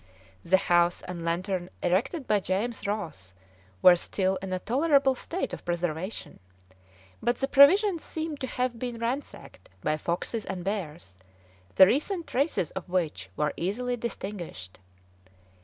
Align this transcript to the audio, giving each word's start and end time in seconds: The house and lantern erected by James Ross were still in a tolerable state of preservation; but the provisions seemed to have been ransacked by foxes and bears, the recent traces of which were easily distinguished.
The 0.43 0.57
house 0.57 1.03
and 1.03 1.23
lantern 1.23 1.69
erected 1.83 2.25
by 2.27 2.39
James 2.39 2.87
Ross 2.87 3.35
were 3.83 3.95
still 3.95 4.37
in 4.41 4.51
a 4.51 4.57
tolerable 4.57 5.13
state 5.13 5.53
of 5.53 5.63
preservation; 5.63 6.39
but 7.21 7.35
the 7.37 7.47
provisions 7.47 8.03
seemed 8.03 8.39
to 8.39 8.47
have 8.47 8.79
been 8.79 8.97
ransacked 8.97 9.69
by 9.81 9.97
foxes 9.97 10.43
and 10.43 10.63
bears, 10.63 11.19
the 11.75 11.85
recent 11.85 12.25
traces 12.25 12.71
of 12.71 12.89
which 12.89 13.29
were 13.37 13.53
easily 13.57 13.95
distinguished. 13.95 14.79